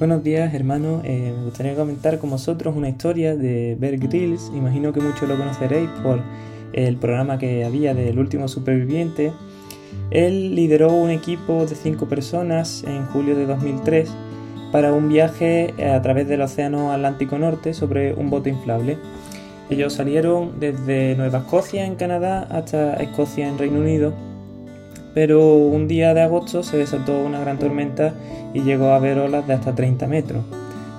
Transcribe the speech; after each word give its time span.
Buenos 0.00 0.24
días, 0.24 0.54
hermanos. 0.54 1.02
Eh, 1.04 1.34
me 1.36 1.44
gustaría 1.44 1.74
comentar 1.74 2.18
con 2.18 2.30
vosotros 2.30 2.74
una 2.74 2.88
historia 2.88 3.36
de 3.36 3.76
Bear 3.78 3.98
Grylls. 3.98 4.50
Imagino 4.54 4.94
que 4.94 5.00
muchos 5.02 5.28
lo 5.28 5.36
conoceréis 5.36 5.90
por 6.02 6.22
el 6.72 6.96
programa 6.96 7.36
que 7.36 7.66
había 7.66 7.92
del 7.92 8.18
último 8.18 8.48
superviviente. 8.48 9.30
Él 10.10 10.54
lideró 10.54 10.90
un 10.90 11.10
equipo 11.10 11.66
de 11.66 11.74
cinco 11.74 12.08
personas 12.08 12.82
en 12.84 13.04
julio 13.08 13.36
de 13.36 13.44
2003 13.44 14.10
para 14.72 14.94
un 14.94 15.10
viaje 15.10 15.74
a 15.84 16.00
través 16.00 16.26
del 16.26 16.40
Océano 16.40 16.92
Atlántico 16.92 17.38
Norte 17.38 17.74
sobre 17.74 18.14
un 18.14 18.30
bote 18.30 18.48
inflable. 18.48 18.96
Ellos 19.68 19.92
salieron 19.92 20.58
desde 20.58 21.14
Nueva 21.14 21.40
Escocia 21.40 21.84
en 21.84 21.96
Canadá 21.96 22.48
hasta 22.50 22.94
Escocia 22.94 23.46
en 23.46 23.58
Reino 23.58 23.80
Unido 23.80 24.29
pero 25.14 25.54
un 25.56 25.88
día 25.88 26.14
de 26.14 26.22
agosto 26.22 26.62
se 26.62 26.76
desató 26.76 27.18
una 27.18 27.40
gran 27.40 27.58
tormenta 27.58 28.14
y 28.54 28.62
llegó 28.62 28.86
a 28.86 28.96
haber 28.96 29.18
olas 29.18 29.46
de 29.46 29.54
hasta 29.54 29.74
30 29.74 30.06
metros. 30.06 30.44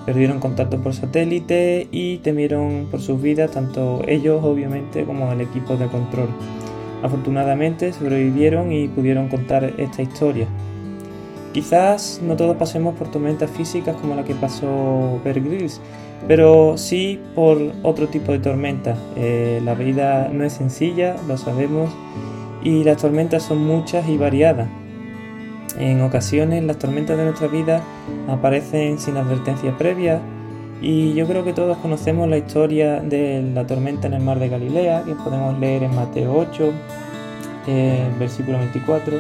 Perdieron 0.06 0.40
contacto 0.40 0.82
por 0.82 0.94
satélite 0.94 1.88
y 1.92 2.18
temieron 2.18 2.88
por 2.90 3.02
sus 3.02 3.22
vidas 3.22 3.52
tanto 3.52 4.02
ellos 4.08 4.44
obviamente 4.44 5.06
como 5.06 5.32
el 5.32 5.42
equipo 5.42 5.78
de 5.78 5.88
control. 5.88 6.30
Afortunadamente 7.04 7.94
sobrevivieron 7.94 8.72
y 8.72 8.88
pudieron 8.88 9.28
contar 9.28 9.74
esta 9.78 10.02
historia. 10.02 10.48
Quizás 11.54 12.22
no 12.24 12.36
todos 12.36 12.56
pasemos 12.56 12.96
por 12.96 13.10
tormentas 13.10 13.50
físicas 13.52 13.96
como 13.98 14.16
la 14.16 14.24
que 14.24 14.36
pasó 14.36 15.20
Bear 15.24 15.42
Grylls, 15.42 15.82
pero 16.28 16.78
sí 16.78 17.20
por 17.36 17.60
otro 17.84 18.08
tipo 18.08 18.32
de 18.32 18.40
tormenta. 18.40 18.96
Eh, 19.18 19.62
la 19.64 19.74
vida 19.74 20.30
no 20.32 20.46
es 20.46 20.54
sencilla, 20.54 21.16
lo 21.28 21.38
sabemos, 21.38 21.92
y 22.64 22.84
las 22.84 22.98
tormentas 22.98 23.44
son 23.44 23.66
muchas 23.66 24.08
y 24.08 24.18
variadas. 24.18 24.68
En 25.80 26.02
ocasiones 26.02 26.64
las 26.64 26.78
tormentas 26.78 27.18
de 27.18 27.24
nuestra 27.24 27.48
vida 27.48 27.82
aparecen 28.28 29.00
sin 29.00 29.18
advertencia 29.18 29.78
previa 29.78 30.22
y 30.82 31.14
yo 31.14 31.28
creo 31.28 31.44
que 31.44 31.54
todos 31.54 31.78
conocemos 31.78 32.28
la 32.28 32.38
historia 32.38 33.00
de 33.00 33.42
la 33.54 33.68
tormenta 33.68 34.08
en 34.08 34.14
el 34.14 34.24
mar 34.24 34.40
de 34.40 34.50
Galilea 34.50 35.04
que 35.06 35.14
podemos 35.14 35.58
leer 35.60 35.84
en 35.84 35.96
Mateo 35.96 36.36
8, 36.36 36.74
eh, 37.68 38.10
versículo 38.20 38.58
24. 38.58 39.18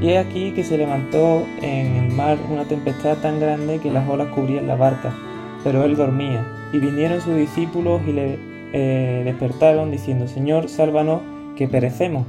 Y 0.00 0.10
es 0.10 0.26
aquí 0.26 0.52
que 0.52 0.64
se 0.64 0.76
levantó 0.76 1.44
en 1.60 1.96
el 1.96 2.12
mar 2.12 2.36
una 2.50 2.64
tempestad 2.64 3.16
tan 3.18 3.40
grande 3.40 3.78
que 3.78 3.90
las 3.90 4.08
olas 4.08 4.28
cubrían 4.28 4.66
la 4.66 4.76
barca, 4.76 5.12
pero 5.64 5.84
él 5.84 5.96
dormía. 5.96 6.44
Y 6.72 6.78
vinieron 6.78 7.20
sus 7.20 7.36
discípulos 7.36 8.00
y 8.06 8.12
le 8.12 8.38
eh, 8.72 9.22
despertaron 9.24 9.90
diciendo, 9.90 10.26
Señor, 10.26 10.68
sálvanos, 10.68 11.20
que 11.56 11.68
perecemos. 11.68 12.26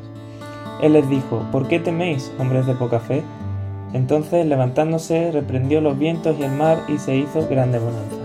Él 0.81 0.93
les 0.93 1.09
dijo, 1.09 1.45
¿por 1.51 1.67
qué 1.67 1.79
teméis, 1.79 2.31
hombres 2.39 2.65
de 2.65 2.73
poca 2.73 2.99
fe? 2.99 3.23
Entonces, 3.93 4.45
levantándose, 4.45 5.31
reprendió 5.31 5.79
los 5.81 5.97
vientos 5.97 6.37
y 6.39 6.43
el 6.43 6.51
mar 6.51 6.79
y 6.87 6.97
se 6.97 7.15
hizo 7.15 7.47
grande 7.47 7.79
bonanza. 7.79 8.17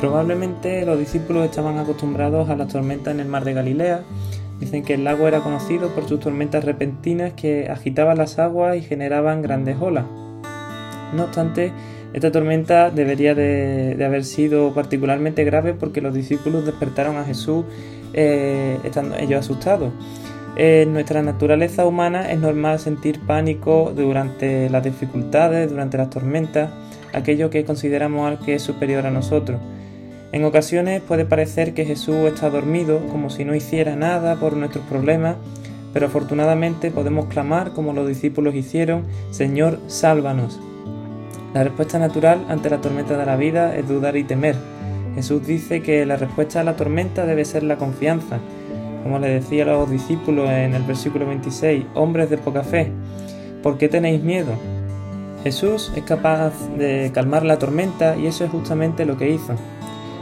Probablemente 0.00 0.84
los 0.84 0.98
discípulos 0.98 1.44
estaban 1.44 1.78
acostumbrados 1.78 2.50
a 2.50 2.56
las 2.56 2.68
tormentas 2.68 3.14
en 3.14 3.20
el 3.20 3.28
mar 3.28 3.44
de 3.44 3.54
Galilea. 3.54 4.02
Dicen 4.60 4.82
que 4.82 4.94
el 4.94 5.04
lago 5.04 5.28
era 5.28 5.40
conocido 5.40 5.88
por 5.94 6.06
sus 6.08 6.20
tormentas 6.20 6.64
repentinas 6.64 7.32
que 7.34 7.68
agitaban 7.68 8.18
las 8.18 8.38
aguas 8.38 8.76
y 8.76 8.82
generaban 8.82 9.42
grandes 9.42 9.76
olas. 9.80 10.04
No 11.14 11.24
obstante, 11.24 11.72
esta 12.12 12.30
tormenta 12.30 12.90
debería 12.90 13.34
de, 13.34 13.96
haber 14.04 14.24
sido 14.24 14.72
particularmente 14.72 15.44
grave 15.44 15.74
porque 15.74 16.00
los 16.00 16.14
discípulos 16.14 16.64
despertaron 16.64 17.16
a 17.16 17.24
Jesús 17.24 17.64
eh, 18.12 18.78
estando 18.84 19.16
ellos 19.16 19.40
asustados. 19.40 19.92
En 20.56 20.92
nuestra 20.92 21.20
naturaleza 21.20 21.84
humana 21.84 22.30
es 22.30 22.38
normal 22.38 22.78
sentir 22.78 23.18
pánico 23.26 23.92
durante 23.94 24.70
las 24.70 24.84
dificultades, 24.84 25.68
durante 25.68 25.98
las 25.98 26.10
tormentas, 26.10 26.70
aquello 27.12 27.50
que 27.50 27.64
consideramos 27.64 28.38
que 28.44 28.54
es 28.54 28.62
superior 28.62 29.04
a 29.04 29.10
nosotros. 29.10 29.60
En 30.30 30.44
ocasiones 30.44 31.00
puede 31.00 31.24
parecer 31.24 31.74
que 31.74 31.84
Jesús 31.84 32.14
está 32.26 32.50
dormido, 32.50 33.00
como 33.10 33.30
si 33.30 33.44
no 33.44 33.56
hiciera 33.56 33.96
nada 33.96 34.36
por 34.36 34.56
nuestros 34.56 34.84
problemas, 34.86 35.36
pero 35.92 36.06
afortunadamente 36.06 36.92
podemos 36.92 37.26
clamar 37.26 37.72
como 37.72 37.92
los 37.92 38.06
discípulos 38.06 38.54
hicieron, 38.54 39.04
Señor, 39.32 39.80
sálvanos. 39.88 40.60
La 41.52 41.64
respuesta 41.64 41.98
natural 41.98 42.44
ante 42.48 42.70
la 42.70 42.80
tormenta 42.80 43.16
de 43.18 43.26
la 43.26 43.36
vida 43.36 43.76
es 43.76 43.88
dudar 43.88 44.16
y 44.16 44.22
temer. 44.22 44.54
Jesús 45.16 45.44
dice 45.46 45.82
que 45.82 46.06
la 46.06 46.16
respuesta 46.16 46.60
a 46.60 46.64
la 46.64 46.76
tormenta 46.76 47.26
debe 47.26 47.44
ser 47.44 47.64
la 47.64 47.76
confianza, 47.76 48.38
como 49.04 49.18
le 49.18 49.28
decía 49.28 49.64
a 49.64 49.66
los 49.66 49.90
discípulos 49.90 50.48
en 50.48 50.74
el 50.74 50.82
versículo 50.82 51.26
26, 51.26 51.84
hombres 51.94 52.30
de 52.30 52.38
poca 52.38 52.64
fe, 52.64 52.90
¿por 53.62 53.76
qué 53.76 53.86
tenéis 53.90 54.22
miedo? 54.22 54.52
Jesús 55.42 55.92
es 55.94 56.04
capaz 56.04 56.54
de 56.78 57.10
calmar 57.12 57.44
la 57.44 57.58
tormenta 57.58 58.16
y 58.16 58.26
eso 58.26 58.46
es 58.46 58.50
justamente 58.50 59.04
lo 59.04 59.18
que 59.18 59.28
hizo. 59.28 59.54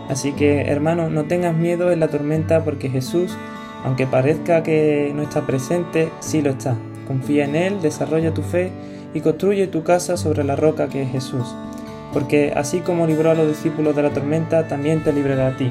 Así 0.08 0.32
que, 0.32 0.62
hermano, 0.62 1.10
no 1.10 1.24
tengas 1.26 1.54
miedo 1.54 1.92
en 1.92 2.00
la 2.00 2.08
tormenta 2.08 2.64
porque 2.64 2.90
Jesús, 2.90 3.38
aunque 3.84 4.08
parezca 4.08 4.64
que 4.64 5.12
no 5.14 5.22
está 5.22 5.46
presente, 5.46 6.08
sí 6.18 6.42
lo 6.42 6.50
está. 6.50 6.76
Confía 7.06 7.44
en 7.44 7.54
Él, 7.54 7.80
desarrolla 7.80 8.34
tu 8.34 8.42
fe 8.42 8.72
y 9.14 9.20
construye 9.20 9.68
tu 9.68 9.84
casa 9.84 10.16
sobre 10.16 10.42
la 10.42 10.56
roca 10.56 10.88
que 10.88 11.02
es 11.02 11.10
Jesús. 11.12 11.54
Porque 12.12 12.52
así 12.56 12.80
como 12.80 13.06
libró 13.06 13.30
a 13.30 13.34
los 13.34 13.46
discípulos 13.46 13.94
de 13.94 14.02
la 14.02 14.10
tormenta, 14.10 14.66
también 14.66 15.04
te 15.04 15.12
librará 15.12 15.46
a 15.48 15.56
ti. 15.56 15.70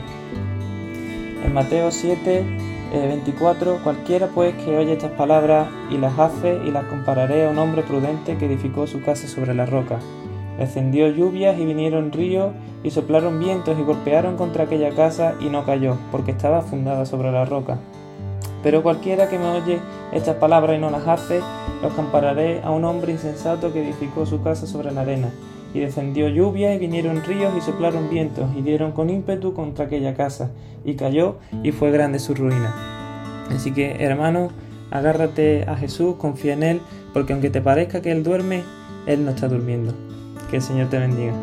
En 1.44 1.54
Mateo 1.54 1.92
7, 1.92 2.71
24. 3.00 3.80
Cualquiera 3.84 4.28
pues 4.28 4.54
que 4.56 4.78
oye 4.78 4.94
estas 4.94 5.12
palabras 5.12 5.70
y 5.90 5.98
las 5.98 6.18
hace 6.20 6.60
y 6.66 6.72
las 6.72 6.86
compararé 6.86 7.48
a 7.48 7.50
un 7.50 7.58
hombre 7.58 7.84
prudente 7.84 8.38
que 8.38 8.46
edificó 8.46 8.86
su 8.88 9.02
casa 9.02 9.28
sobre 9.28 9.54
la 9.54 9.66
roca. 9.66 10.00
Descendió 10.58 11.08
lluvias 11.10 11.58
y 11.58 11.66
vinieron 11.66 12.12
ríos 12.12 12.52
y 12.84 12.92
soplaron 12.92 13.40
vientos 13.40 13.80
y 13.80 13.84
golpearon 13.84 14.38
contra 14.38 14.66
aquella 14.66 14.92
casa 14.92 15.36
y 15.40 15.46
no 15.46 15.66
cayó, 15.66 15.98
porque 16.12 16.32
estaba 16.32 16.62
fundada 16.62 17.06
sobre 17.06 17.32
la 17.32 17.46
roca. 17.46 17.78
Pero 18.62 18.84
cualquiera 18.84 19.28
que 19.28 19.40
me 19.40 19.48
oye 19.48 19.80
estas 20.12 20.36
palabras 20.36 20.78
y 20.78 20.82
no 20.82 20.92
las 20.92 21.08
hace, 21.08 21.40
los 21.82 21.94
compararé 21.94 22.62
a 22.62 22.72
un 22.72 22.86
hombre 22.86 23.14
insensato 23.14 23.74
que 23.74 23.82
edificó 23.82 24.26
su 24.26 24.44
casa 24.44 24.68
sobre 24.68 24.92
la 24.92 25.02
arena. 25.02 25.32
Y 25.74 25.80
descendió 25.80 26.28
lluvia 26.28 26.74
y 26.76 26.80
vinieron 26.80 27.24
ríos 27.24 27.54
y 27.58 27.62
soplaron 27.62 28.10
vientos 28.10 28.50
y 28.58 28.62
dieron 28.62 28.92
con 28.92 29.10
ímpetu 29.10 29.54
contra 29.54 29.86
aquella 29.86 30.14
casa 30.14 30.52
y 30.84 30.96
cayó 30.96 31.38
y 31.64 31.72
fue 31.72 31.92
grande 31.92 32.20
su 32.20 32.34
ruina. 32.34 33.46
Así 33.50 33.72
que 33.72 34.04
hermano, 34.04 34.50
agárrate 34.92 35.64
a 35.68 35.76
Jesús, 35.76 36.16
confía 36.18 36.54
en 36.54 36.64
Él, 36.64 36.82
porque 37.14 37.34
aunque 37.34 37.50
te 37.50 37.62
parezca 37.62 38.02
que 38.02 38.12
Él 38.12 38.24
duerme, 38.24 38.64
Él 39.06 39.26
no 39.26 39.32
está 39.32 39.48
durmiendo. 39.48 39.94
Que 40.50 40.58
el 40.58 40.62
Señor 40.62 40.90
te 40.90 41.00
bendiga. 41.00 41.34